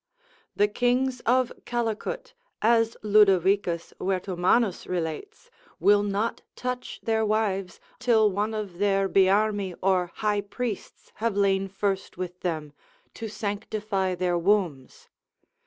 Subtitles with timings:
[0.55, 3.27] The kings of Calecut, as Lod.
[3.27, 11.11] Vertomannus relates, will not touch their wives, till one of their Biarmi or high priests
[11.17, 12.73] have lain first with them,
[13.13, 15.07] to sanctify their wombs.